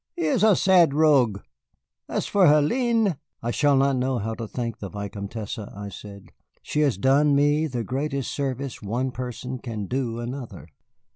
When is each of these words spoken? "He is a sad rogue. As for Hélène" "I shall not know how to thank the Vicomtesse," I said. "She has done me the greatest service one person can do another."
"He 0.15 0.23
is 0.23 0.41
a 0.43 0.55
sad 0.55 0.95
rogue. 0.95 1.41
As 2.09 2.25
for 2.25 2.47
Hélène" 2.47 3.19
"I 3.43 3.51
shall 3.51 3.77
not 3.77 3.97
know 3.97 4.17
how 4.17 4.33
to 4.33 4.47
thank 4.47 4.79
the 4.79 4.89
Vicomtesse," 4.89 5.59
I 5.59 5.89
said. 5.89 6.31
"She 6.63 6.79
has 6.81 6.97
done 6.97 7.35
me 7.35 7.67
the 7.67 7.83
greatest 7.83 8.33
service 8.33 8.81
one 8.81 9.11
person 9.11 9.59
can 9.59 9.85
do 9.85 10.17
another." 10.17 10.69